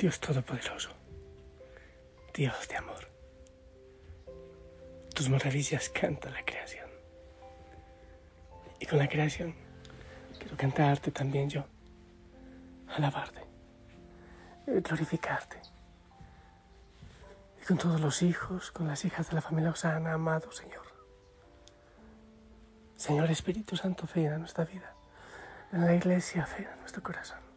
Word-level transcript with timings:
Dios 0.00 0.18
Todopoderoso, 0.18 0.88
Dios 2.32 2.68
de 2.68 2.76
amor. 2.76 3.06
Tus 5.14 5.28
maravillas 5.28 5.90
canta 5.90 6.30
la 6.30 6.42
creación. 6.42 6.88
Y 8.78 8.86
con 8.86 8.98
la 8.98 9.06
creación 9.06 9.54
quiero 10.38 10.56
cantarte 10.56 11.10
también 11.10 11.50
yo, 11.50 11.66
alabarte, 12.96 13.42
glorificarte. 14.66 15.60
Y 17.60 17.66
con 17.66 17.76
todos 17.76 18.00
los 18.00 18.22
hijos, 18.22 18.70
con 18.70 18.88
las 18.88 19.04
hijas 19.04 19.28
de 19.28 19.34
la 19.34 19.42
familia 19.42 19.68
Osana, 19.68 20.14
amado 20.14 20.50
Señor. 20.50 20.86
Señor 22.96 23.30
Espíritu 23.30 23.76
Santo, 23.76 24.06
fe 24.06 24.24
en 24.24 24.38
nuestra 24.38 24.64
vida. 24.64 24.94
En 25.74 25.84
la 25.84 25.94
iglesia, 25.94 26.46
fe 26.46 26.66
en 26.72 26.80
nuestro 26.80 27.02
corazón. 27.02 27.49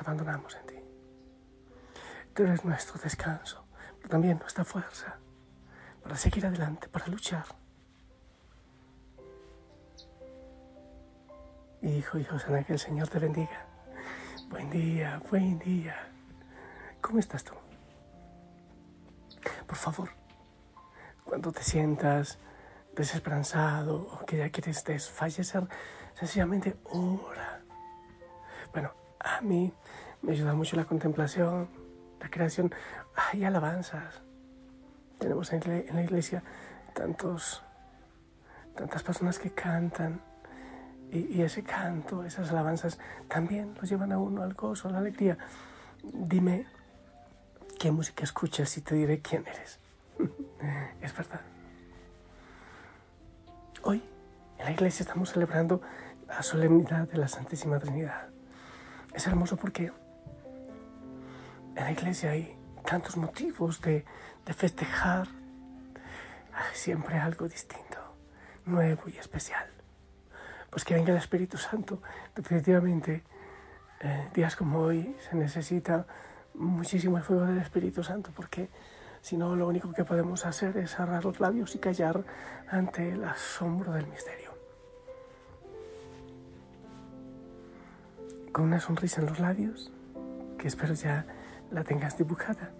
Abandonamos 0.00 0.56
en 0.56 0.66
ti. 0.66 0.74
Tú 2.34 2.42
eres 2.42 2.64
nuestro 2.64 3.00
descanso, 3.00 3.64
pero 3.98 4.08
también 4.08 4.38
nuestra 4.38 4.64
fuerza 4.64 5.18
para 6.02 6.16
seguir 6.16 6.46
adelante, 6.46 6.88
para 6.88 7.06
luchar. 7.06 7.44
Hijo, 11.82 12.18
hijo 12.18 12.38
Sana, 12.38 12.64
que 12.64 12.74
el 12.74 12.78
Señor 12.78 13.08
te 13.08 13.18
bendiga. 13.18 13.66
Buen 14.48 14.70
día, 14.70 15.20
buen 15.30 15.58
día. 15.58 15.96
¿Cómo 17.00 17.18
estás 17.18 17.44
tú? 17.44 17.54
Por 19.66 19.76
favor, 19.76 20.10
cuando 21.24 21.52
te 21.52 21.62
sientas 21.62 22.38
desesperanzado 22.94 23.96
o 23.96 24.24
que 24.24 24.38
ya 24.38 24.50
quieres 24.50 24.84
desfallecer, 24.84 25.68
sencillamente 26.14 26.76
ora. 26.84 27.53
A 29.24 29.40
mí 29.40 29.72
me 30.22 30.32
ayuda 30.32 30.52
mucho 30.54 30.76
la 30.76 30.84
contemplación, 30.84 31.68
la 32.20 32.28
creación. 32.28 32.72
Hay 33.16 33.44
alabanzas. 33.44 34.20
Tenemos 35.18 35.52
en 35.52 35.86
la 35.94 36.02
iglesia 36.02 36.42
tantos, 36.94 37.62
tantas 38.76 39.02
personas 39.02 39.38
que 39.38 39.50
cantan. 39.50 40.20
Y, 41.10 41.38
y 41.38 41.42
ese 41.42 41.62
canto, 41.62 42.24
esas 42.24 42.50
alabanzas, 42.50 42.98
también 43.28 43.74
los 43.80 43.88
llevan 43.88 44.12
a 44.12 44.18
uno 44.18 44.42
al 44.42 44.54
gozo, 44.54 44.88
a 44.88 44.92
la 44.92 44.98
alegría. 44.98 45.38
Dime 46.02 46.66
qué 47.78 47.90
música 47.90 48.24
escuchas 48.24 48.76
y 48.76 48.82
te 48.82 48.94
diré 48.94 49.20
quién 49.20 49.46
eres. 49.46 49.78
es 51.00 51.16
verdad. 51.16 51.40
Hoy 53.82 54.02
en 54.58 54.64
la 54.64 54.70
iglesia 54.70 55.02
estamos 55.02 55.32
celebrando 55.32 55.80
la 56.26 56.42
solemnidad 56.42 57.08
de 57.08 57.18
la 57.18 57.28
Santísima 57.28 57.78
Trinidad. 57.78 58.33
Es 59.14 59.26
hermoso 59.26 59.56
porque 59.56 59.92
en 61.76 61.84
la 61.84 61.92
iglesia 61.92 62.30
hay 62.30 62.56
tantos 62.84 63.16
motivos 63.16 63.80
de, 63.80 64.04
festejar 64.44 65.28
siempre 66.72 67.18
algo 67.18 67.48
distinto, 67.48 67.98
nuevo 68.66 69.02
y 69.08 69.16
especial. 69.16 69.66
Pues 70.70 70.84
que 70.84 70.94
venga 70.94 71.12
el 71.12 71.18
Espíritu 71.18 71.56
Santo. 71.56 72.02
Definitivamente, 72.34 73.24
eh, 74.00 74.28
días 74.34 74.56
como 74.56 74.80
hoy 74.80 75.16
se 75.28 75.36
necesita 75.36 76.06
muchísimo 76.54 77.16
el 77.16 77.24
fuego 77.24 77.46
del 77.46 77.58
Espíritu 77.58 78.02
Santo 78.04 78.30
porque 78.34 78.68
si 79.20 79.36
no 79.36 79.56
lo 79.56 79.66
único 79.66 79.92
que 79.92 80.04
podemos 80.04 80.44
hacer 80.44 80.76
es 80.76 80.94
cerrar 80.94 81.24
los 81.24 81.40
labios 81.40 81.74
y 81.74 81.78
callar 81.78 82.22
ante 82.68 83.12
el 83.12 83.24
asombro 83.24 83.92
del 83.92 84.06
misterio. 84.06 84.43
Con 88.54 88.66
una 88.66 88.78
sonrisa 88.78 89.20
en 89.20 89.26
los 89.26 89.40
labios, 89.40 89.90
que 90.58 90.68
espero 90.68 90.94
ya 90.94 91.26
la 91.72 91.82
tengas 91.82 92.16
dibujada, 92.16 92.70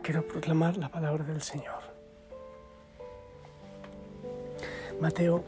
quiero 0.00 0.24
proclamar 0.28 0.76
la 0.76 0.92
palabra 0.92 1.24
del 1.24 1.42
Señor. 1.42 1.82
Mateo 5.00 5.42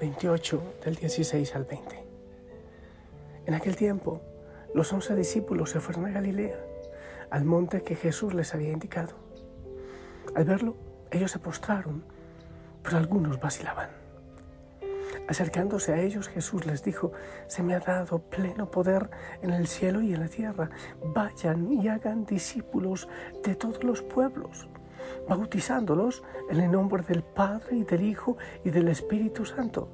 28, 0.00 0.76
del 0.86 0.94
16 0.94 1.54
al 1.54 1.66
20. 1.66 2.02
En 3.44 3.52
aquel 3.52 3.76
tiempo, 3.76 4.22
los 4.74 4.90
once 4.90 5.14
discípulos 5.14 5.68
se 5.68 5.80
fueron 5.80 6.06
a 6.06 6.12
Galilea, 6.12 6.58
al 7.28 7.44
monte 7.44 7.82
que 7.82 7.96
Jesús 7.96 8.32
les 8.32 8.54
había 8.54 8.72
indicado. 8.72 9.16
Al 10.34 10.46
verlo, 10.46 10.76
ellos 11.10 11.30
se 11.30 11.40
postraron, 11.40 12.04
pero 12.82 12.96
algunos 12.96 13.38
vacilaban. 13.38 13.90
Acercándose 15.28 15.92
a 15.92 16.00
ellos, 16.00 16.28
Jesús 16.28 16.66
les 16.66 16.82
dijo, 16.82 17.12
se 17.46 17.62
me 17.62 17.74
ha 17.74 17.80
dado 17.80 18.18
pleno 18.18 18.70
poder 18.70 19.10
en 19.42 19.50
el 19.50 19.66
cielo 19.68 20.00
y 20.00 20.12
en 20.12 20.20
la 20.20 20.28
tierra. 20.28 20.70
Vayan 21.02 21.72
y 21.72 21.88
hagan 21.88 22.24
discípulos 22.24 23.08
de 23.44 23.54
todos 23.54 23.84
los 23.84 24.02
pueblos, 24.02 24.68
bautizándolos 25.28 26.24
en 26.50 26.60
el 26.60 26.70
nombre 26.70 27.02
del 27.04 27.22
Padre 27.22 27.76
y 27.76 27.84
del 27.84 28.02
Hijo 28.02 28.36
y 28.64 28.70
del 28.70 28.88
Espíritu 28.88 29.44
Santo, 29.44 29.88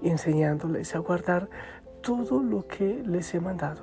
y 0.00 0.10
enseñándoles 0.10 0.94
a 0.94 1.00
guardar 1.00 1.48
todo 2.02 2.42
lo 2.42 2.66
que 2.66 3.02
les 3.04 3.34
he 3.34 3.40
mandado. 3.40 3.82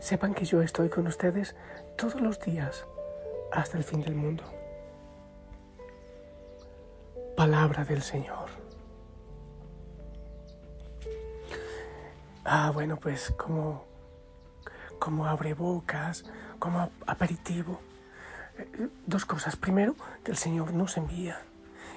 Sepan 0.00 0.34
que 0.34 0.44
yo 0.44 0.62
estoy 0.62 0.88
con 0.88 1.06
ustedes 1.06 1.56
todos 1.96 2.20
los 2.20 2.40
días 2.40 2.86
hasta 3.52 3.78
el 3.78 3.84
fin 3.84 4.02
del 4.02 4.14
mundo. 4.14 4.44
Palabra 7.36 7.84
del 7.84 8.02
Señor. 8.02 8.45
Ah, 12.48 12.70
bueno, 12.72 12.96
pues 12.96 13.32
como, 13.36 13.84
como 15.00 15.26
abre 15.26 15.54
bocas, 15.54 16.24
como 16.60 16.90
aperitivo. 17.06 17.80
Eh, 18.56 18.88
dos 19.04 19.24
cosas. 19.24 19.56
Primero, 19.56 19.96
que 20.22 20.30
el 20.30 20.36
Señor 20.36 20.72
nos 20.72 20.96
envía. 20.96 21.40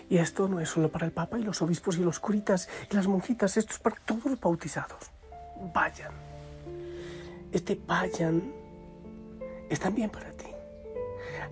Y 0.09 0.17
esto 0.17 0.47
no 0.47 0.59
es 0.59 0.69
solo 0.69 0.89
para 0.89 1.05
el 1.05 1.11
Papa 1.11 1.37
y 1.37 1.43
los 1.43 1.61
obispos 1.61 1.97
y 1.97 2.03
los 2.03 2.19
curitas 2.19 2.67
y 2.89 2.95
las 2.95 3.05
monjitas, 3.05 3.57
esto 3.57 3.73
es 3.73 3.79
para 3.79 3.97
todos 3.97 4.25
los 4.25 4.39
bautizados. 4.39 5.11
Vayan. 5.71 6.11
Este 7.51 7.79
vayan 7.85 8.51
es 9.69 9.79
también 9.79 10.09
para 10.09 10.31
ti. 10.31 10.47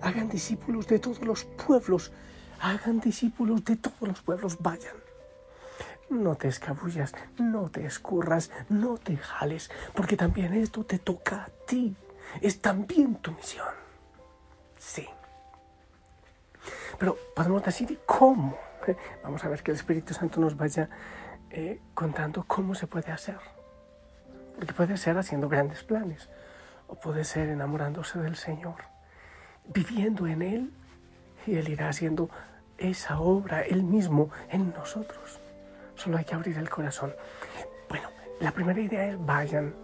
Hagan 0.00 0.28
discípulos 0.28 0.88
de 0.88 0.98
todos 0.98 1.22
los 1.22 1.44
pueblos. 1.44 2.10
Hagan 2.60 2.98
discípulos 2.98 3.64
de 3.64 3.76
todos 3.76 4.00
los 4.02 4.20
pueblos. 4.22 4.58
Vayan. 4.60 5.07
No 6.10 6.36
te 6.36 6.48
escabullas, 6.48 7.14
no 7.38 7.68
te 7.70 7.84
escurras, 7.84 8.50
no 8.68 8.96
te 8.96 9.16
jales, 9.16 9.70
porque 9.94 10.16
también 10.16 10.54
esto 10.54 10.84
te 10.84 10.98
toca 10.98 11.44
a 11.44 11.48
ti. 11.66 11.94
Es 12.40 12.60
también 12.60 13.16
tu 13.16 13.32
misión. 13.32 13.74
Sí. 14.78 15.06
Pero 16.98 17.16
podemos 17.34 17.62
decir 17.62 18.00
cómo. 18.06 18.58
Vamos 19.22 19.44
a 19.44 19.48
ver 19.48 19.62
que 19.62 19.70
el 19.70 19.76
Espíritu 19.76 20.14
Santo 20.14 20.40
nos 20.40 20.56
vaya 20.56 20.88
eh, 21.50 21.80
contando 21.94 22.44
cómo 22.46 22.74
se 22.74 22.86
puede 22.86 23.12
hacer. 23.12 23.38
Porque 24.56 24.72
puede 24.72 24.96
ser 24.96 25.18
haciendo 25.18 25.48
grandes 25.48 25.84
planes, 25.84 26.28
o 26.88 26.94
puede 26.94 27.24
ser 27.24 27.48
enamorándose 27.48 28.18
del 28.18 28.36
Señor, 28.36 28.76
viviendo 29.66 30.26
en 30.26 30.42
Él, 30.42 30.72
y 31.46 31.56
Él 31.56 31.68
irá 31.68 31.90
haciendo 31.90 32.30
esa 32.78 33.20
obra 33.20 33.62
Él 33.62 33.82
mismo 33.82 34.30
en 34.50 34.72
nosotros. 34.72 35.38
Solo 35.98 36.16
hay 36.16 36.24
que 36.24 36.34
abrir 36.34 36.56
el 36.56 36.70
corazón. 36.70 37.12
Bueno, 37.88 38.08
la 38.40 38.52
primera 38.52 38.80
idea 38.80 39.10
es 39.10 39.26
vayan. 39.26 39.74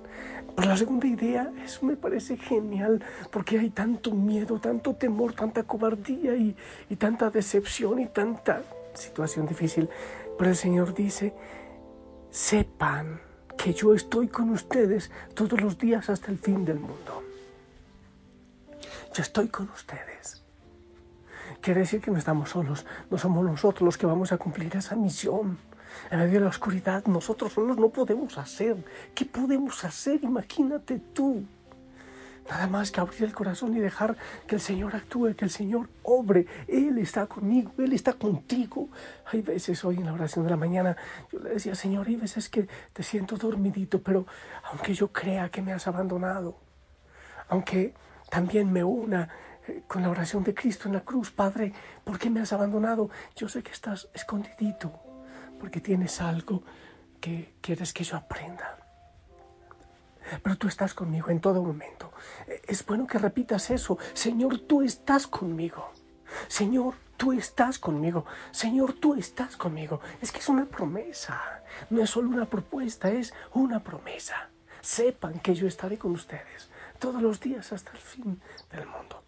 Pero 0.55 0.69
la 0.69 0.77
segunda 0.77 1.09
idea, 1.09 1.53
eso 1.65 1.85
me 1.85 1.97
parece 1.97 2.37
genial, 2.37 3.05
porque 3.33 3.59
hay 3.59 3.71
tanto 3.71 4.13
miedo, 4.13 4.61
tanto 4.61 4.95
temor, 4.95 5.33
tanta 5.33 5.65
cobardía 5.65 6.37
y, 6.37 6.57
y 6.89 6.97
tanta 6.97 7.31
decepción 7.31 7.99
y 7.99 8.07
tanta 8.07 8.63
situación 8.95 9.47
difícil. 9.47 9.89
Pero 10.39 10.51
el 10.51 10.57
Señor 10.57 10.95
dice, 10.95 11.35
sepan 12.31 13.21
que 13.59 13.73
yo 13.73 13.95
estoy 13.95 14.29
con 14.29 14.51
ustedes 14.51 15.11
todos 15.35 15.61
los 15.61 15.77
días 15.79 16.09
hasta 16.09 16.31
el 16.31 16.39
fin 16.39 16.65
del 16.65 16.79
mundo. 16.79 17.23
Yo 19.13 19.23
estoy 19.23 19.49
con 19.49 19.69
ustedes. 19.71 20.45
Quiere 21.61 21.81
decir 21.81 22.01
que 22.01 22.11
no 22.11 22.19
estamos 22.19 22.51
solos, 22.51 22.85
no 23.11 23.19
somos 23.19 23.45
nosotros 23.45 23.83
los 23.83 23.97
que 23.97 24.07
vamos 24.07 24.33
a 24.33 24.39
cumplir 24.39 24.77
esa 24.77 24.97
misión. 24.97 25.59
En 26.11 26.19
medio 26.19 26.35
de 26.35 26.41
la 26.41 26.49
oscuridad 26.49 27.05
nosotros 27.07 27.53
solos 27.53 27.77
no 27.77 27.89
podemos 27.91 28.37
hacer. 28.39 28.77
¿Qué 29.15 29.25
podemos 29.25 29.85
hacer? 29.85 30.23
Imagínate 30.23 31.01
tú. 31.13 31.45
Nada 32.49 32.67
más 32.67 32.91
que 32.91 33.01
abrir 33.01 33.25
el 33.25 33.33
corazón 33.33 33.75
y 33.75 33.81
dejar 33.81 34.17
que 34.47 34.57
el 34.57 34.61
Señor 34.61 34.95
actúe, 34.95 35.35
que 35.35 35.47
el 35.47 35.51
Señor 35.51 35.89
obre. 36.03 36.47
Él 36.69 36.99
está 36.99 37.27
conmigo, 37.27 37.73
Él 37.79 37.95
está 37.95 38.13
contigo. 38.13 38.89
Hay 39.33 39.41
veces 39.41 39.83
hoy 39.85 39.97
en 39.97 40.07
la 40.07 40.13
oración 40.13 40.45
de 40.45 40.51
la 40.51 40.57
mañana 40.57 40.97
yo 41.33 41.39
le 41.39 41.51
decía, 41.51 41.75
Señor, 41.75 42.07
hay 42.07 42.17
veces 42.17 42.51
que 42.51 42.69
te 42.93 43.03
siento 43.03 43.37
dormidito, 43.37 44.03
pero 44.03 44.27
aunque 44.71 44.93
yo 44.93 45.09
crea 45.09 45.49
que 45.49 45.63
me 45.63 45.73
has 45.73 45.87
abandonado, 45.87 46.59
aunque 47.49 47.95
también 48.29 48.71
me 48.71 48.85
una 48.85 49.31
eh, 49.67 49.83
con 49.87 50.03
la 50.03 50.11
oración 50.11 50.45
de 50.45 50.53
Cristo 50.55 50.89
en 50.89 50.95
la 50.95 51.01
cruz, 51.01 51.31
Padre, 51.31 51.73
¿por 52.05 52.19
qué 52.19 52.29
me 52.29 52.41
has 52.41 52.53
abandonado? 52.53 53.09
Yo 53.37 53.49
sé 53.49 53.63
que 53.63 53.73
estás 53.73 54.09
escondidito, 54.13 54.93
porque 55.59 55.81
tienes 55.81 56.21
algo 56.21 56.63
que 57.21 57.55
quieres 57.61 57.93
que 57.93 58.05
yo 58.05 58.17
aprenda. 58.17 58.79
pero 60.43 60.57
tú 60.57 60.69
estás 60.69 60.95
conmigo 60.95 61.31
en 61.31 61.41
todo 61.41 61.63
momento. 61.63 62.13
Es 62.67 62.85
bueno 62.85 63.07
que 63.07 63.19
repitas 63.19 63.71
eso. 63.71 63.99
Señor, 64.15 64.61
tú 64.61 64.83
estás 64.83 65.27
conmigo. 65.27 65.91
Señor, 66.49 66.95
tú 67.17 67.33
estás 67.33 67.79
conmigo. 67.79 68.25
Señor, 68.51 68.95
tú 68.95 69.15
estás 69.15 69.57
conmigo. 69.57 70.01
Es 70.21 70.33
que 70.33 70.39
es 70.39 70.49
una 70.49 70.65
promesa. 70.65 71.63
No 71.91 72.03
es 72.03 72.11
solo 72.11 72.29
una 72.29 72.47
propuesta, 72.47 73.11
es 73.11 73.35
una 73.53 73.83
promesa. 73.83 74.49
Sepan 74.81 75.41
que 75.41 75.55
yo 75.55 75.67
estaré 75.67 75.99
con 75.99 76.13
ustedes 76.13 76.69
todos 76.99 77.23
los 77.23 77.41
días 77.41 77.73
hasta 77.73 77.91
el 77.93 77.99
fin 77.99 78.41
del 78.71 78.87
mundo. 78.87 79.23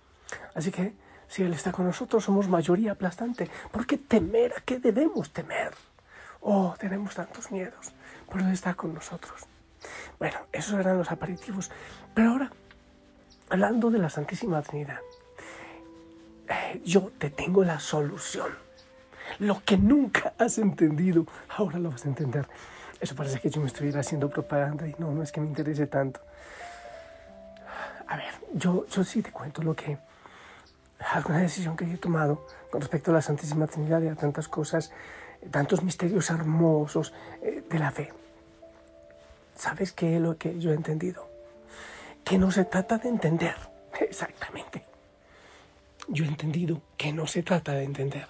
Así 0.55 0.70
que 0.70 0.94
si 1.28 1.43
Él 1.43 1.52
está 1.52 1.73
con 1.73 1.87
nosotros, 1.87 2.25
somos 2.25 2.49
mayoría 2.49 2.93
aplastante. 2.93 3.50
¿Por 3.70 3.87
qué 3.87 3.99
temer? 3.99 4.55
¿A 4.56 4.61
qué 4.61 4.78
debemos 4.78 5.32
temer? 5.32 5.75
Oh, 6.48 6.76
tenemos 6.78 7.12
tantos 7.12 7.50
miedos, 7.50 7.90
pero 8.31 8.46
Él 8.46 8.52
está 8.52 8.75
con 8.75 8.94
nosotros. 8.94 9.43
Bueno, 10.16 10.38
esos 10.52 10.78
eran 10.78 10.96
los 10.96 11.10
aperitivos. 11.10 11.72
Pero 12.14 12.31
ahora, 12.31 12.52
hablando 13.50 13.90
de 13.90 13.98
la 13.98 14.08
Santísima 14.08 14.62
Trinidad, 14.62 15.00
eh, 16.48 16.81
yo 16.84 17.10
te 17.19 17.31
tengo 17.31 17.64
la 17.64 17.81
solución. 17.81 18.52
Lo 19.40 19.60
que 19.64 19.76
nunca 19.76 20.34
has 20.38 20.58
entendido, 20.58 21.26
ahora 21.48 21.81
lo 21.81 21.90
vas 21.90 22.04
a 22.04 22.10
entender. 22.10 22.46
Eso 23.00 23.16
parece 23.16 23.40
que 23.40 23.50
yo 23.50 23.60
me 23.60 23.66
estuviera 23.66 23.99
haciendo 23.99 24.31
propaganda 24.31 24.87
y 24.87 24.94
no, 25.00 25.10
no 25.10 25.25
es 25.25 25.32
que 25.32 25.40
me 25.40 25.49
interese 25.49 25.88
tanto. 25.88 26.20
A 28.06 28.16
ver, 28.16 28.32
yo, 28.54 28.87
yo 28.87 29.02
sí 29.02 29.20
te 29.20 29.32
cuento 29.32 29.64
lo 29.64 29.75
que, 29.75 29.99
alguna 30.98 31.38
decisión 31.38 31.76
que 31.76 31.87
yo 31.87 31.94
he 31.94 31.98
tomado 31.98 32.46
con 32.70 32.81
respecto 32.81 33.10
a 33.10 33.14
la 33.14 33.22
Santísima 33.22 33.66
Trinidad 33.66 34.02
y 34.02 34.08
a 34.08 34.14
tantas 34.14 34.48
cosas, 34.48 34.93
tantos 35.50 35.82
misterios 35.82 36.31
hermosos 36.31 37.12
eh, 37.43 37.62
de 37.69 37.78
la 37.78 37.90
fe. 37.90 38.12
¿Sabes 39.56 39.93
qué 39.93 40.16
es 40.16 40.22
lo 40.22 40.37
que 40.37 40.58
yo 40.58 40.70
he 40.70 40.75
entendido? 40.75 41.28
Que 42.25 42.38
no 42.38 42.50
se 42.50 42.64
trata 42.64 42.98
de 42.98 43.08
entender, 43.08 43.56
exactamente. 44.00 44.84
Yo 46.08 46.25
he 46.25 46.28
entendido 46.28 46.82
que 46.96 47.12
no 47.12 47.26
se 47.26 47.42
trata 47.42 47.72
de 47.72 47.84
entender. 47.84 48.26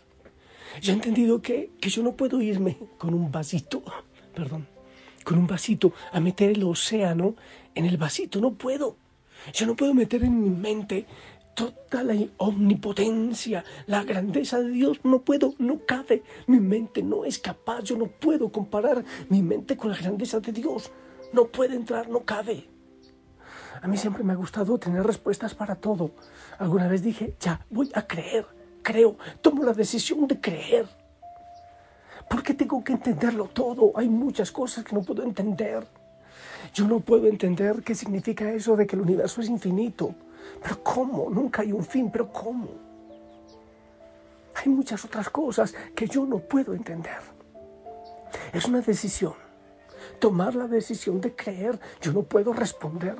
Yo 0.80 0.92
he 0.92 0.96
entendido 0.96 1.40
que, 1.40 1.70
que 1.80 1.88
yo 1.88 2.02
no 2.02 2.12
puedo 2.12 2.40
irme 2.40 2.76
con 2.98 3.14
un 3.14 3.30
vasito, 3.30 3.82
perdón, 4.34 4.66
con 5.24 5.38
un 5.38 5.46
vasito 5.46 5.92
a 6.12 6.20
meter 6.20 6.50
el 6.50 6.64
océano 6.64 7.34
en 7.74 7.84
el 7.84 7.96
vasito, 7.96 8.40
no 8.40 8.54
puedo. 8.54 8.96
Yo 9.52 9.66
no 9.66 9.76
puedo 9.76 9.94
meter 9.94 10.24
en 10.24 10.40
mi 10.40 10.50
mente 10.50 11.06
toda 11.56 12.04
la 12.04 12.14
omnipotencia, 12.36 13.64
la 13.86 14.04
grandeza 14.04 14.60
de 14.60 14.68
Dios. 14.68 15.00
No 15.02 15.22
puedo, 15.22 15.54
no 15.58 15.80
cabe. 15.84 16.22
Mi 16.46 16.60
mente 16.60 17.02
no 17.02 17.24
es 17.24 17.38
capaz. 17.38 17.82
Yo 17.82 17.96
no 17.96 18.06
puedo 18.06 18.52
comparar 18.52 19.02
mi 19.30 19.42
mente 19.42 19.76
con 19.76 19.90
la 19.90 19.96
grandeza 19.96 20.38
de 20.38 20.52
Dios. 20.52 20.92
No 21.32 21.46
puede 21.46 21.74
entrar, 21.74 22.08
no 22.08 22.20
cabe. 22.20 22.68
A 23.82 23.88
mí 23.88 23.96
siempre 23.96 24.22
me 24.22 24.34
ha 24.34 24.36
gustado 24.36 24.78
tener 24.78 25.02
respuestas 25.02 25.54
para 25.54 25.74
todo. 25.74 26.12
Alguna 26.58 26.88
vez 26.88 27.02
dije, 27.02 27.34
ya, 27.40 27.64
voy 27.70 27.90
a 27.94 28.06
creer. 28.06 28.46
Creo, 28.82 29.16
tomo 29.40 29.64
la 29.64 29.72
decisión 29.72 30.28
de 30.28 30.40
creer. 30.40 30.86
¿Por 32.28 32.42
qué 32.42 32.54
tengo 32.54 32.84
que 32.84 32.92
entenderlo 32.92 33.46
todo? 33.46 33.92
Hay 33.96 34.08
muchas 34.08 34.52
cosas 34.52 34.84
que 34.84 34.94
no 34.94 35.02
puedo 35.02 35.22
entender. 35.22 35.86
Yo 36.74 36.86
no 36.86 37.00
puedo 37.00 37.26
entender 37.26 37.82
qué 37.82 37.94
significa 37.94 38.52
eso 38.52 38.76
de 38.76 38.86
que 38.86 38.96
el 38.96 39.02
universo 39.02 39.40
es 39.40 39.48
infinito. 39.48 40.14
Pero 40.62 40.82
¿cómo? 40.82 41.30
Nunca 41.30 41.62
hay 41.62 41.72
un 41.72 41.84
fin, 41.84 42.10
pero 42.10 42.32
¿cómo? 42.32 42.68
Hay 44.54 44.68
muchas 44.70 45.04
otras 45.04 45.28
cosas 45.30 45.74
que 45.94 46.06
yo 46.06 46.24
no 46.26 46.38
puedo 46.38 46.74
entender. 46.74 47.18
Es 48.52 48.64
una 48.66 48.80
decisión. 48.80 49.34
Tomar 50.18 50.54
la 50.54 50.66
decisión 50.66 51.20
de 51.20 51.34
creer. 51.34 51.78
Yo 52.00 52.12
no 52.12 52.22
puedo 52.22 52.52
responder 52.52 53.16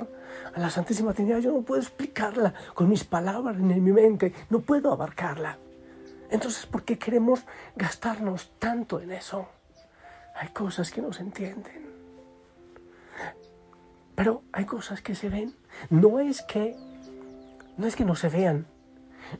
a 0.54 0.60
la 0.60 0.70
Santísima 0.70 1.12
Trinidad. 1.12 1.40
Yo 1.40 1.52
no 1.52 1.62
puedo 1.62 1.80
explicarla 1.80 2.54
con 2.74 2.88
mis 2.88 3.04
palabras 3.04 3.56
en 3.56 3.84
mi 3.84 3.92
mente. 3.92 4.32
No 4.50 4.60
puedo 4.60 4.92
abarcarla. 4.92 5.58
Entonces, 6.30 6.66
¿por 6.66 6.84
qué 6.84 6.98
queremos 6.98 7.44
gastarnos 7.76 8.50
tanto 8.58 9.00
en 9.00 9.12
eso? 9.12 9.48
Hay 10.34 10.48
cosas 10.48 10.90
que 10.90 11.02
no 11.02 11.12
se 11.12 11.22
entienden. 11.22 11.86
Pero 14.14 14.42
hay 14.52 14.64
cosas 14.64 15.02
que 15.02 15.14
se 15.14 15.28
ven. 15.28 15.54
No 15.90 16.18
es 16.18 16.42
que 16.42 16.76
no 17.76 17.86
es 17.86 17.96
que 17.96 18.04
no 18.04 18.14
se 18.14 18.28
vean, 18.28 18.66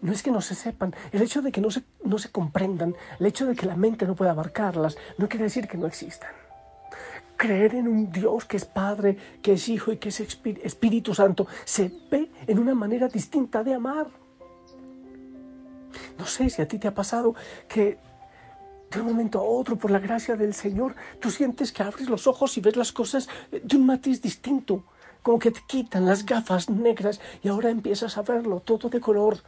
no 0.02 0.12
es 0.12 0.22
que 0.22 0.30
no 0.30 0.40
se 0.40 0.54
sepan, 0.54 0.94
el 1.12 1.22
hecho 1.22 1.42
de 1.42 1.52
que 1.52 1.60
no 1.60 1.70
se, 1.70 1.82
no 2.04 2.18
se 2.18 2.30
comprendan, 2.30 2.94
el 3.18 3.26
hecho 3.26 3.46
de 3.46 3.54
que 3.54 3.66
la 3.66 3.76
mente 3.76 4.06
no 4.06 4.14
pueda 4.14 4.32
abarcarlas, 4.32 4.96
no 5.18 5.28
quiere 5.28 5.44
decir 5.44 5.68
que 5.68 5.78
no 5.78 5.86
existan. 5.86 6.30
Creer 7.36 7.74
en 7.74 7.88
un 7.88 8.10
Dios 8.10 8.46
que 8.46 8.56
es 8.56 8.64
Padre, 8.64 9.16
que 9.42 9.52
es 9.52 9.68
Hijo 9.68 9.92
y 9.92 9.98
que 9.98 10.08
es 10.08 10.20
Espíritu 10.20 11.14
Santo 11.14 11.46
se 11.64 11.92
ve 12.10 12.30
en 12.46 12.58
una 12.58 12.74
manera 12.74 13.08
distinta 13.08 13.62
de 13.62 13.74
amar. 13.74 14.08
No 16.18 16.24
sé 16.24 16.48
si 16.48 16.62
a 16.62 16.68
ti 16.68 16.78
te 16.78 16.88
ha 16.88 16.94
pasado 16.94 17.34
que 17.68 17.98
de 18.90 19.00
un 19.00 19.06
momento 19.06 19.38
a 19.38 19.42
otro, 19.42 19.76
por 19.76 19.90
la 19.90 19.98
gracia 19.98 20.36
del 20.36 20.54
Señor, 20.54 20.94
tú 21.20 21.30
sientes 21.30 21.72
que 21.72 21.82
abres 21.82 22.08
los 22.08 22.26
ojos 22.26 22.56
y 22.56 22.60
ves 22.60 22.76
las 22.76 22.92
cosas 22.92 23.28
de 23.50 23.76
un 23.76 23.84
matiz 23.84 24.22
distinto 24.22 24.84
como 25.26 25.40
que 25.40 25.50
te 25.50 25.60
quitan 25.66 26.06
las 26.06 26.24
gafas 26.24 26.70
negras 26.70 27.20
y 27.42 27.48
ahora 27.48 27.68
empiezas 27.70 28.16
a 28.16 28.22
verlo 28.22 28.60
todo 28.60 28.88
de 28.88 29.00
color. 29.00 29.38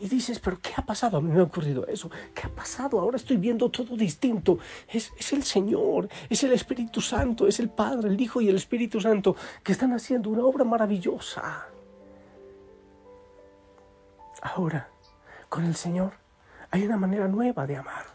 Y 0.00 0.08
dices, 0.08 0.38
pero 0.38 0.58
¿qué 0.62 0.70
ha 0.74 0.86
pasado? 0.86 1.18
A 1.18 1.20
mí 1.20 1.30
me 1.30 1.40
ha 1.40 1.42
ocurrido 1.42 1.86
eso. 1.86 2.10
¿Qué 2.34 2.46
ha 2.46 2.48
pasado? 2.48 2.98
Ahora 2.98 3.18
estoy 3.18 3.36
viendo 3.36 3.68
todo 3.68 3.98
distinto. 3.98 4.58
Es, 4.88 5.12
es 5.18 5.34
el 5.34 5.42
Señor, 5.42 6.08
es 6.30 6.42
el 6.42 6.52
Espíritu 6.52 7.02
Santo, 7.02 7.46
es 7.46 7.60
el 7.60 7.68
Padre, 7.68 8.08
el 8.08 8.18
Hijo 8.18 8.40
y 8.40 8.48
el 8.48 8.56
Espíritu 8.56 8.98
Santo 8.98 9.36
que 9.62 9.72
están 9.72 9.92
haciendo 9.92 10.30
una 10.30 10.42
obra 10.42 10.64
maravillosa. 10.64 11.66
Ahora, 14.40 14.88
con 15.50 15.66
el 15.66 15.76
Señor 15.76 16.14
hay 16.70 16.86
una 16.86 16.96
manera 16.96 17.28
nueva 17.28 17.66
de 17.66 17.76
amar. 17.76 18.06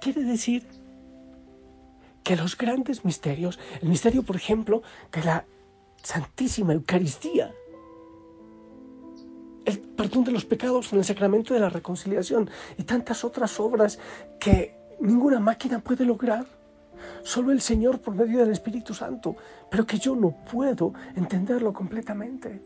Quiere 0.00 0.22
decir 0.22 0.68
que 2.22 2.36
los 2.36 2.56
grandes 2.56 3.04
misterios, 3.04 3.58
el 3.82 3.88
misterio, 3.88 4.22
por 4.22 4.36
ejemplo, 4.36 4.84
de 5.10 5.24
la 5.24 5.44
Santísima 6.04 6.74
Eucaristía, 6.74 7.54
el 9.64 9.78
perdón 9.80 10.24
de 10.24 10.32
los 10.32 10.44
pecados 10.44 10.92
en 10.92 10.98
el 10.98 11.04
sacramento 11.04 11.54
de 11.54 11.60
la 11.60 11.70
reconciliación 11.70 12.50
y 12.76 12.82
tantas 12.82 13.24
otras 13.24 13.58
obras 13.58 13.98
que 14.38 14.76
ninguna 15.00 15.40
máquina 15.40 15.78
puede 15.78 16.04
lograr. 16.04 16.46
Solo 17.22 17.52
el 17.52 17.62
Señor 17.62 18.00
por 18.00 18.14
medio 18.14 18.38
del 18.38 18.52
Espíritu 18.52 18.92
Santo, 18.92 19.34
pero 19.70 19.86
que 19.86 19.98
yo 19.98 20.14
no 20.14 20.30
puedo 20.30 20.92
entenderlo 21.16 21.72
completamente. 21.72 22.60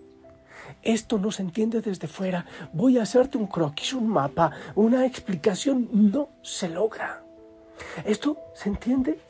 Esto 0.83 1.17
no 1.19 1.31
se 1.31 1.43
entiende 1.43 1.81
desde 1.81 2.09
fuera. 2.09 2.45
Voy 2.73 2.99
a 2.99 3.03
hacerte 3.03 3.39
un 3.39 3.47
croquis, 3.47 3.95
un 3.95 4.09
mapa, 4.09 4.51
una 4.75 5.07
explicación. 5.07 5.89
No 5.93 6.29
se 6.43 6.69
logra. 6.69 7.23
Esto 8.05 8.37
se 8.55 8.69
entiende. 8.69 9.21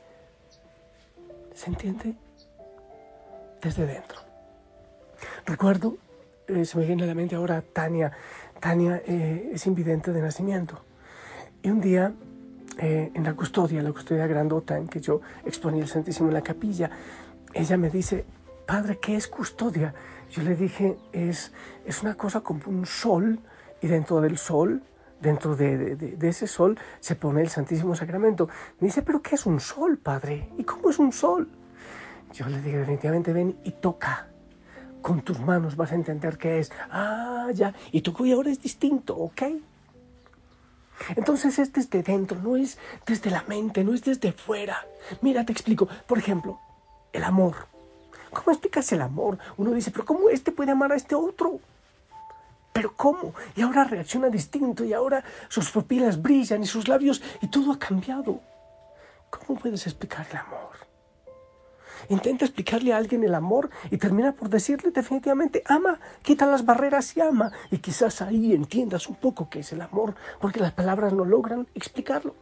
Se 1.55 1.69
entiende 1.69 2.17
desde 3.63 3.87
dentro. 3.87 4.21
Recuerdo, 5.47 5.97
eh, 6.47 6.65
se 6.65 6.79
me 6.79 6.87
viene 6.87 7.05
a 7.05 7.07
la 7.07 7.15
mente 7.15 7.35
ahora 7.35 7.63
Tania. 7.63 8.13
Tania 8.61 9.03
eh, 9.07 9.51
es 9.55 9.67
invidente 9.67 10.13
de 10.13 10.21
nacimiento. 10.21 10.81
Y 11.63 11.71
un 11.71 11.81
día, 11.81 12.13
eh, 12.79 13.11
en 13.15 13.25
la 13.25 13.35
custodia, 13.35 13.83
la 13.83 13.93
custodia 13.93 14.27
grandota 14.27 14.79
en 14.79 14.89
que 14.89 15.01
yo 15.01 15.21
exponía 15.45 15.83
el 15.83 15.89
Santísimo 15.89 16.29
en 16.29 16.35
la 16.35 16.43
capilla, 16.43 16.91
ella 17.53 17.77
me 17.77 17.91
dice, 17.91 18.25
Padre, 18.67 18.99
¿qué 19.01 19.17
es 19.17 19.27
custodia? 19.29 19.95
Yo 20.31 20.43
le 20.43 20.55
dije, 20.55 20.97
es, 21.13 21.53
es 21.87 22.03
una 22.03 22.15
cosa 22.15 22.41
como 22.41 22.61
un 22.67 22.87
sol, 22.87 23.41
y 23.81 23.87
dentro 23.87 24.21
del 24.21 24.39
sol, 24.39 24.83
dentro 25.21 25.57
de, 25.57 25.97
de, 25.97 26.29
ese 26.29 26.47
sol, 26.47 26.79
se 27.01 27.17
pone 27.17 27.41
el 27.41 27.49
Santísimo 27.49 27.95
Sacramento. 27.95 28.49
Me 28.81 28.89
dice, 28.89 29.03
¿pero 29.03 29.23
qué 29.23 29.35
es 29.35 29.47
un 29.47 29.61
sol, 29.61 29.99
Padre? 29.99 30.51
¿Y 30.59 30.65
cómo 30.65 30.91
es 30.91 30.99
un 30.99 31.13
sol? 31.13 31.49
Yo 32.33 32.47
le 32.49 32.61
dije 32.61 32.79
definitivamente 32.79 33.33
ven 33.33 33.59
y 33.65 33.73
toca. 33.73 34.29
Con 35.03 35.23
tus 35.23 35.41
manos 35.41 35.77
vas 35.77 35.93
a 35.93 35.95
entender 35.95 36.39
qué 36.39 36.59
es. 36.59 36.71
Ah, 36.91 37.49
ya. 37.55 37.75
Y 37.93 38.03
tu 38.03 38.25
y 38.25 38.33
ahora 38.33 38.51
es 38.51 38.61
distinto, 38.61 39.17
¿ok? 39.17 39.43
Entonces 41.17 41.59
es 41.59 41.73
desde 41.73 42.03
dentro, 42.03 42.39
no 42.43 42.57
es 42.57 42.79
desde 43.07 43.31
la 43.31 43.43
mente, 43.45 43.85
no 43.85 43.95
es 43.95 44.03
desde 44.03 44.33
fuera. 44.33 44.85
Mira, 45.23 45.45
te 45.45 45.53
explico. 45.53 45.89
Por 46.07 46.19
ejemplo, 46.19 46.59
el 47.13 47.25
amor. 47.25 47.69
¿Cómo 48.33 48.51
explicas 48.51 48.93
el 48.93 49.01
amor? 49.01 49.39
Uno 49.57 49.71
dice, 49.71 49.91
pero 49.91 50.05
¿cómo 50.05 50.29
este 50.29 50.53
puede 50.53 50.73
amar 50.73 50.93
a 50.93 50.97
este 50.97 51.15
otro? 51.15 51.61
¿Pero 52.73 52.95
cómo? 52.95 53.35
Y 53.57 53.63
ahora 53.63 53.85
reacciona 53.85 54.29
distinto 54.29 54.85
y 54.85 54.93
ahora 54.93 55.25
sus 55.49 55.71
pupilas 55.71 56.21
brillan 56.21 56.63
y 56.63 56.67
sus 56.67 56.89
labios 56.89 57.23
y 57.41 57.49
todo 57.49 57.73
ha 57.73 57.79
cambiado. 57.79 58.41
¿Cómo 59.31 59.59
puedes 59.59 59.87
explicar 59.87 60.27
el 60.31 60.37
amor? 60.37 60.88
Intenta 62.09 62.45
explicarle 62.45 62.93
a 62.93 62.97
alguien 62.97 63.25
el 63.25 63.35
amor 63.35 63.71
y 63.91 63.99
termina 63.99 64.33
por 64.33 64.49
decirle 64.49 64.91
definitivamente 64.91 65.63
ama, 65.67 66.01
quita 66.23 66.47
las 66.47 66.65
barreras 66.65 67.17
y 67.17 67.21
ama. 67.21 67.53
Y 67.71 67.79
quizás 67.79 68.23
ahí 68.23 68.55
entiendas 68.55 69.09
un 69.09 69.17
poco 69.17 69.49
qué 69.49 69.61
es 69.61 69.73
el 69.73 69.81
amor, 69.81 70.15
porque 70.41 70.61
las 70.61 70.73
palabras 70.73 71.13
no 71.13 71.25
logran 71.25 71.67
explicarlo. 71.75 72.35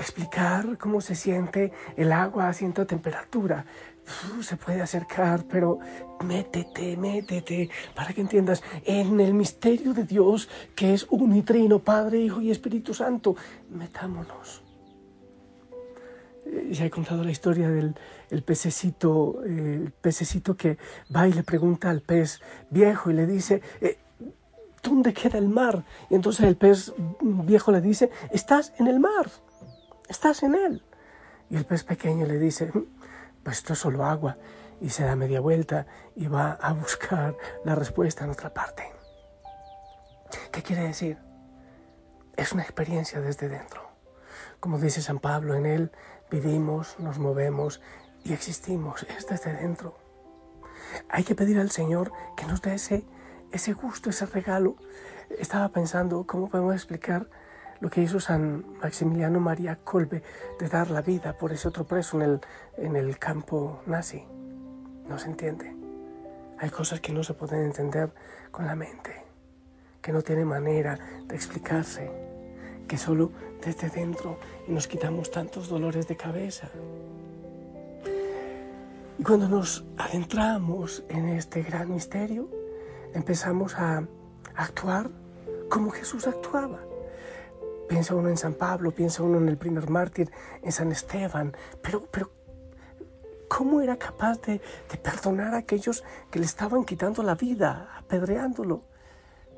explicar 0.00 0.78
cómo 0.78 1.00
se 1.00 1.14
siente 1.14 1.72
el 1.96 2.12
agua 2.12 2.48
a 2.48 2.52
cierta 2.52 2.86
temperatura. 2.86 3.64
se 4.40 4.56
puede 4.56 4.80
acercar, 4.82 5.44
pero 5.44 5.78
métete, 6.24 6.96
métete, 6.96 7.70
para 7.94 8.12
que 8.12 8.22
entiendas, 8.22 8.62
en 8.84 9.20
el 9.20 9.34
misterio 9.34 9.92
de 9.94 10.04
Dios, 10.04 10.48
que 10.74 10.94
es 10.94 11.06
unitrino, 11.10 11.78
Padre, 11.78 12.18
Hijo 12.18 12.40
y 12.40 12.50
Espíritu 12.50 12.94
Santo, 12.94 13.36
metámonos. 13.70 14.62
Ya 16.70 16.84
he 16.84 16.90
contado 16.90 17.24
la 17.24 17.30
historia 17.30 17.68
del 17.68 17.94
el 18.30 18.42
pececito, 18.42 19.42
el 19.44 19.92
pececito 20.00 20.56
que 20.56 20.78
va 21.14 21.26
y 21.26 21.32
le 21.32 21.42
pregunta 21.42 21.90
al 21.90 22.00
pez 22.00 22.40
viejo 22.70 23.10
y 23.10 23.14
le 23.14 23.26
dice, 23.26 23.60
eh, 23.80 23.98
¿dónde 24.82 25.12
queda 25.12 25.38
el 25.38 25.48
mar? 25.48 25.84
Y 26.08 26.14
entonces 26.14 26.46
el 26.46 26.56
pez 26.56 26.92
viejo 27.20 27.72
le 27.72 27.80
dice, 27.80 28.10
estás 28.30 28.72
en 28.78 28.86
el 28.86 29.00
mar 29.00 29.30
estás 30.10 30.42
en 30.42 30.54
él. 30.54 30.82
Y 31.48 31.56
el 31.56 31.64
pez 31.64 31.84
pequeño 31.84 32.26
le 32.26 32.38
dice, 32.38 32.70
pues 33.42 33.58
esto 33.58 33.72
es 33.72 33.78
solo 33.78 34.04
agua. 34.04 34.36
Y 34.80 34.90
se 34.90 35.04
da 35.04 35.16
media 35.16 35.40
vuelta 35.40 35.86
y 36.16 36.26
va 36.26 36.52
a 36.52 36.72
buscar 36.72 37.36
la 37.64 37.74
respuesta 37.74 38.24
en 38.24 38.30
otra 38.30 38.52
parte. 38.52 38.84
¿Qué 40.52 40.62
quiere 40.62 40.82
decir? 40.82 41.18
Es 42.36 42.52
una 42.52 42.62
experiencia 42.62 43.20
desde 43.20 43.48
dentro. 43.48 43.88
Como 44.58 44.78
dice 44.78 45.00
San 45.00 45.20
Pablo, 45.20 45.54
en 45.54 45.66
él 45.66 45.92
vivimos, 46.30 46.98
nos 46.98 47.18
movemos 47.18 47.80
y 48.24 48.32
existimos. 48.32 49.04
Es 49.04 49.26
desde 49.26 49.54
dentro. 49.54 49.96
Hay 51.08 51.24
que 51.24 51.34
pedir 51.34 51.58
al 51.58 51.70
Señor 51.70 52.12
que 52.36 52.46
nos 52.46 52.62
dé 52.62 52.74
ese, 52.74 53.04
ese 53.52 53.72
gusto, 53.72 54.10
ese 54.10 54.26
regalo. 54.26 54.76
Estaba 55.38 55.68
pensando 55.68 56.24
cómo 56.26 56.48
podemos 56.48 56.74
explicar 56.74 57.28
lo 57.80 57.88
que 57.88 58.02
hizo 58.02 58.20
San 58.20 58.64
Maximiliano 58.80 59.40
María 59.40 59.76
Kolbe 59.76 60.22
de 60.58 60.68
dar 60.68 60.90
la 60.90 61.02
vida 61.02 61.38
por 61.38 61.52
ese 61.52 61.68
otro 61.68 61.84
preso 61.84 62.20
en 62.20 62.22
el, 62.22 62.40
en 62.76 62.96
el 62.96 63.18
campo 63.18 63.80
nazi. 63.86 64.24
No 65.08 65.18
se 65.18 65.28
entiende. 65.28 65.74
Hay 66.58 66.70
cosas 66.70 67.00
que 67.00 67.12
no 67.12 67.22
se 67.22 67.32
pueden 67.32 67.64
entender 67.64 68.12
con 68.50 68.66
la 68.66 68.74
mente, 68.74 69.24
que 70.02 70.12
no 70.12 70.20
tiene 70.20 70.44
manera 70.44 70.98
de 71.26 71.34
explicarse, 71.34 72.10
que 72.90 72.98
solo 72.98 73.30
desde 73.64 73.88
dentro 73.88 74.36
y 74.66 74.72
nos 74.72 74.88
quitamos 74.88 75.30
tantos 75.30 75.68
dolores 75.68 76.08
de 76.08 76.16
cabeza. 76.16 76.68
Y 79.16 79.22
cuando 79.22 79.48
nos 79.48 79.84
adentramos 79.96 81.04
en 81.08 81.28
este 81.28 81.62
gran 81.62 81.94
misterio, 81.94 82.48
empezamos 83.14 83.76
a 83.76 84.02
actuar 84.56 85.08
como 85.68 85.90
Jesús 85.90 86.26
actuaba 86.26 86.80
Piensa 87.88 88.16
uno 88.16 88.28
en 88.28 88.36
San 88.36 88.54
Pablo, 88.54 88.90
piensa 88.90 89.22
uno 89.22 89.38
en 89.38 89.48
el 89.48 89.56
primer 89.56 89.88
mártir, 89.88 90.30
en 90.62 90.72
San 90.72 90.90
Esteban, 90.90 91.56
pero, 91.82 92.04
pero 92.08 92.30
¿cómo 93.48 93.80
era 93.80 93.96
capaz 93.96 94.40
de, 94.42 94.60
de 94.90 94.96
perdonar 94.96 95.54
a 95.54 95.58
aquellos 95.58 96.04
que 96.30 96.38
le 96.38 96.44
estaban 96.44 96.84
quitando 96.84 97.24
la 97.24 97.34
vida, 97.34 97.92
apedreándolo? 97.98 98.82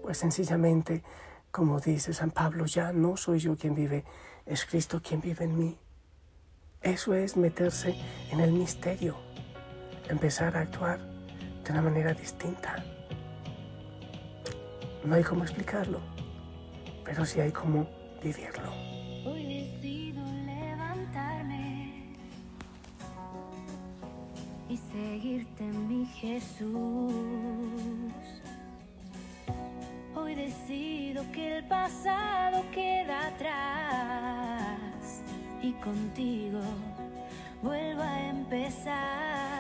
Pues 0.03 0.17
sencillamente, 0.17 1.03
como 1.53 1.81
dice 1.81 2.15
San 2.15 2.31
Pablo, 2.31 2.65
ya 2.65 2.93
no 2.93 3.19
soy 3.19 3.39
yo 3.39 3.57
quien 3.57 3.75
vive, 3.75 4.05
es 4.47 4.65
Cristo 4.65 5.03
quien 5.03 5.21
vive 5.21 5.45
en 5.45 5.59
mí. 5.59 5.79
Eso 6.81 7.15
es 7.15 7.37
meterse 7.37 7.95
en 8.31 8.41
el 8.41 8.53
misterio, 8.53 9.17
empezar 10.09 10.57
a 10.57 10.63
actuar 10.63 10.99
de 11.63 11.71
una 11.71 11.83
manera 11.83 12.15
distinta. 12.15 12.83
No 15.05 15.15
hay 15.15 15.23
cómo 15.23 15.45
explicarlo, 15.45 16.01
pero 17.05 17.25
sí 17.27 17.41
hay 17.41 17.53
cómo 17.53 17.87
vivirlo. 18.23 18.73
Hoy 19.27 19.45
decido 19.45 20.25
levantarme 20.47 22.17
y 24.71 24.77
seguirte, 24.79 25.65
mi 25.65 26.07
Jesús. 26.07 27.13
Hoy 30.33 30.47
decido 30.47 31.31
que 31.31 31.59
el 31.59 31.65
pasado 31.65 32.65
queda 32.73 33.27
atrás 33.27 35.21
y 35.61 35.73
contigo 35.73 36.61
vuelvo 37.63 38.01
a 38.01 38.31
empezar. 38.31 39.53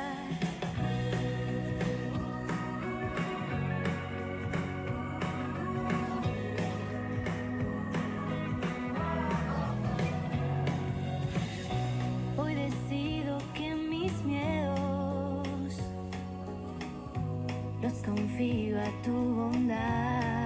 a 18.83 19.03
tu 19.03 19.13
bondad. 19.13 20.42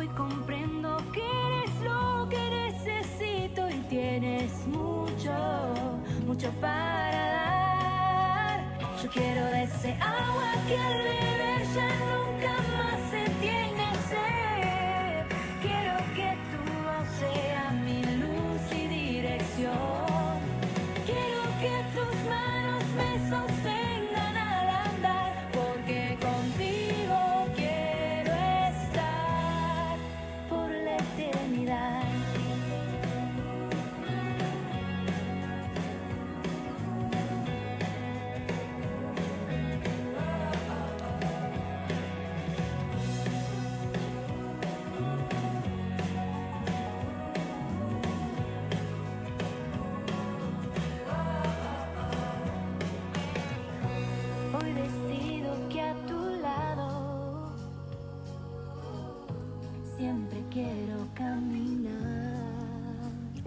Hoy 0.00 0.08
comprendo 0.16 0.96
que 1.12 1.20
eres 1.20 1.70
lo 1.82 2.26
que 2.30 2.38
necesito 2.48 3.68
y 3.68 3.82
tienes 3.90 4.66
mucho, 4.66 5.30
mucho 6.26 6.50
para 6.52 7.22
dar. 7.36 8.78
Yo 9.02 9.10
quiero 9.10 9.44
de 9.44 9.64
ese 9.64 9.92
agua 10.00 10.52
que 10.66 10.78
al 10.78 11.02
beber 11.02 11.66
ya 11.74 11.90
nunca 12.08 12.52
más 12.78 13.10
se 13.10 13.26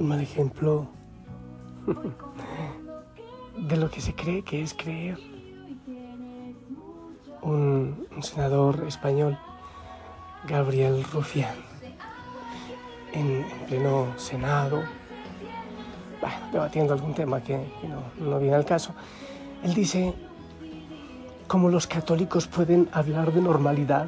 un 0.04 0.10
mal 0.10 0.20
ejemplo 0.20 0.86
de 3.58 3.78
lo 3.78 3.90
que 3.90 4.02
se 4.02 4.14
cree 4.14 4.44
que 4.44 4.62
es 4.62 4.74
creer. 4.74 5.18
Un, 7.42 8.08
senador 8.22 8.86
español, 8.88 9.38
Gabriel 10.48 11.04
Rufián, 11.06 11.56
en, 13.14 13.46
pleno 13.68 14.08
Senado, 14.18 14.84
debatiendo 16.52 16.94
algún 16.94 17.14
tema 17.14 17.42
que, 17.42 17.58
no, 17.84 18.30
no 18.30 18.40
viene 18.40 18.56
al 18.56 18.66
caso, 18.66 18.94
él 19.64 19.74
dice, 19.74 20.14
¿cómo 21.48 21.70
los 21.70 21.88
católicos 21.88 22.48
pueden 22.48 22.90
hablar 22.92 23.32
de 23.32 23.42
normalidad 23.42 24.08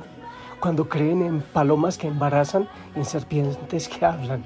cuando 0.60 0.88
creen 0.90 1.22
en 1.22 1.42
palomas 1.42 1.98
que 1.98 2.08
embarazan 2.08 2.68
y 2.96 3.00
en 3.00 3.06
serpientes 3.06 3.88
que 3.90 4.06
hablan? 4.06 4.44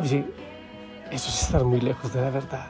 Oye, 0.00 0.24
eso 1.14 1.28
es 1.28 1.42
estar 1.42 1.62
muy 1.62 1.80
lejos 1.80 2.12
de 2.12 2.20
la 2.20 2.30
verdad. 2.30 2.66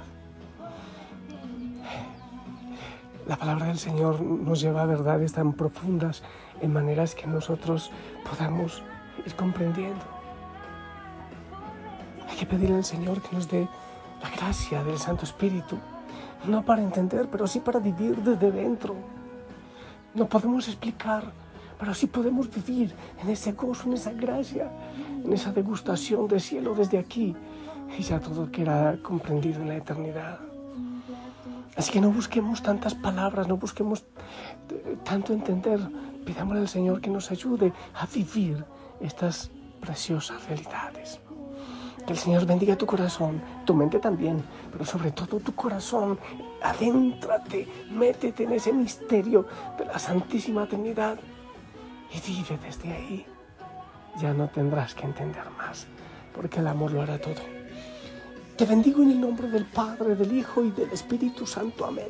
La 3.26 3.36
palabra 3.36 3.66
del 3.66 3.78
Señor 3.78 4.20
nos 4.20 4.60
lleva 4.60 4.82
a 4.82 4.86
verdades 4.86 5.32
tan 5.32 5.54
profundas 5.54 6.22
en 6.60 6.70
maneras 6.70 7.14
que 7.14 7.26
nosotros 7.26 7.90
podamos 8.28 8.82
ir 9.24 9.34
comprendiendo. 9.34 10.04
Hay 12.28 12.36
que 12.36 12.44
pedirle 12.44 12.76
al 12.76 12.84
Señor 12.84 13.22
que 13.22 13.34
nos 13.34 13.48
dé 13.48 13.66
la 14.22 14.28
gracia 14.28 14.84
del 14.84 14.98
Santo 14.98 15.24
Espíritu, 15.24 15.78
no 16.44 16.62
para 16.66 16.82
entender, 16.82 17.28
pero 17.30 17.46
sí 17.46 17.60
para 17.60 17.78
vivir 17.78 18.16
desde 18.16 18.50
dentro. 18.50 18.94
No 20.12 20.26
podemos 20.26 20.68
explicar, 20.68 21.32
pero 21.78 21.94
sí 21.94 22.06
podemos 22.06 22.48
vivir 22.54 22.94
en 23.22 23.30
ese 23.30 23.52
gozo, 23.52 23.88
en 23.88 23.94
esa 23.94 24.12
gracia, 24.12 24.70
en 25.24 25.32
esa 25.32 25.52
degustación 25.52 26.28
del 26.28 26.40
cielo 26.40 26.74
desde 26.74 26.98
aquí 26.98 27.34
y 27.98 28.02
ya 28.02 28.20
todo 28.20 28.50
queda 28.50 28.96
comprendido 29.02 29.62
en 29.62 29.68
la 29.68 29.76
eternidad. 29.76 30.38
Así 31.76 31.90
que 31.90 32.00
no 32.00 32.10
busquemos 32.10 32.62
tantas 32.62 32.94
palabras, 32.94 33.48
no 33.48 33.56
busquemos 33.56 34.04
tanto 35.04 35.32
entender. 35.32 35.80
Pidámosle 36.24 36.60
al 36.60 36.68
Señor 36.68 37.00
que 37.00 37.10
nos 37.10 37.30
ayude 37.30 37.72
a 37.94 38.06
vivir 38.06 38.64
estas 39.00 39.50
preciosas 39.80 40.46
realidades. 40.46 41.20
Que 42.06 42.12
el 42.12 42.18
Señor 42.18 42.46
bendiga 42.46 42.76
tu 42.76 42.86
corazón, 42.86 43.42
tu 43.64 43.74
mente 43.74 43.98
también, 43.98 44.42
pero 44.70 44.84
sobre 44.84 45.10
todo 45.10 45.40
tu 45.40 45.54
corazón. 45.54 46.18
Adéntrate, 46.62 47.66
métete 47.90 48.44
en 48.44 48.52
ese 48.52 48.72
misterio 48.72 49.46
de 49.78 49.86
la 49.86 49.98
Santísima 49.98 50.66
Trinidad 50.66 51.18
y 52.12 52.20
vive 52.20 52.58
desde 52.62 52.92
ahí. 52.92 53.26
Ya 54.20 54.32
no 54.32 54.49
tendrás 54.49 54.94
que 54.94 55.04
entender 55.04 55.44
más, 55.58 55.87
porque 56.34 56.61
el 56.61 56.66
amor 56.68 56.92
lo 56.92 57.02
hará 57.02 57.18
todo. 57.18 57.42
Te 58.56 58.66
bendigo 58.66 59.02
en 59.02 59.11
el 59.11 59.20
nombre 59.20 59.49
del 59.49 59.64
Padre, 59.64 60.14
del 60.14 60.37
Hijo 60.37 60.64
y 60.64 60.70
del 60.70 60.90
Espíritu 60.90 61.46
Santo. 61.46 61.84
Amén. 61.84 62.06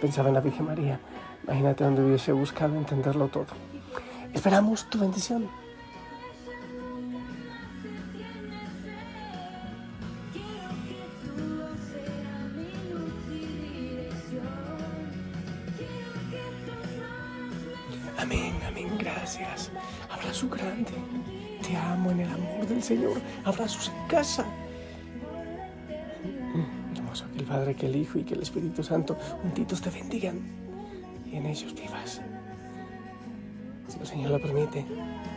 Pensaba 0.00 0.28
en 0.28 0.34
la 0.34 0.40
Virgen 0.40 0.66
María. 0.66 1.00
Imagínate 1.44 1.84
donde 1.84 2.04
hubiese 2.04 2.32
buscado 2.32 2.76
entenderlo 2.76 3.28
todo. 3.28 3.46
Esperamos 4.34 4.90
tu 4.90 4.98
bendición. 4.98 5.48
Señor. 22.88 23.20
Abrazos 23.44 23.92
en 23.94 24.08
casa. 24.08 24.46
Hermoso 26.96 27.26
que 27.32 27.38
el 27.40 27.44
Padre, 27.44 27.74
que 27.74 27.86
el 27.86 27.96
Hijo 27.96 28.18
y 28.18 28.24
que 28.24 28.34
el 28.34 28.42
Espíritu 28.42 28.82
Santo 28.82 29.14
juntitos 29.42 29.82
te 29.82 29.90
bendigan 29.90 30.40
y 31.30 31.36
en 31.36 31.44
ellos 31.44 31.74
vivas. 31.74 32.22
Si 33.88 33.98
el 33.98 34.06
Señor 34.06 34.30
lo 34.30 34.40
permite, 34.40 34.86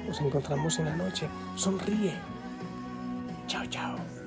nos 0.08 0.22
encontramos 0.22 0.80
en 0.80 0.86
la 0.86 0.96
noche. 0.96 1.28
Sonríe. 1.56 2.14
Chao, 3.48 3.66
chao. 3.66 4.21